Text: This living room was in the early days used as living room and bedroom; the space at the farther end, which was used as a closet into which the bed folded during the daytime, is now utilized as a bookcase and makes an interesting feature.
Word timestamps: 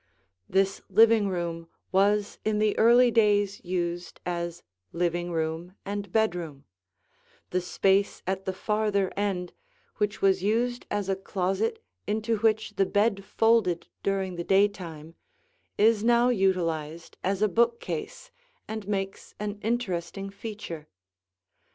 This 0.49 0.81
living 0.89 1.27
room 1.27 1.67
was 1.91 2.39
in 2.43 2.57
the 2.57 2.75
early 2.79 3.11
days 3.11 3.61
used 3.63 4.19
as 4.25 4.63
living 4.91 5.29
room 5.31 5.75
and 5.85 6.11
bedroom; 6.11 6.65
the 7.51 7.61
space 7.61 8.23
at 8.25 8.45
the 8.45 8.51
farther 8.51 9.11
end, 9.15 9.53
which 9.97 10.19
was 10.19 10.41
used 10.41 10.87
as 10.89 11.07
a 11.07 11.15
closet 11.15 11.83
into 12.07 12.37
which 12.39 12.77
the 12.77 12.85
bed 12.87 13.23
folded 13.23 13.89
during 14.01 14.37
the 14.37 14.43
daytime, 14.43 15.13
is 15.77 16.03
now 16.03 16.29
utilized 16.29 17.15
as 17.23 17.43
a 17.43 17.47
bookcase 17.47 18.31
and 18.67 18.87
makes 18.87 19.35
an 19.39 19.59
interesting 19.61 20.31
feature. 20.31 20.87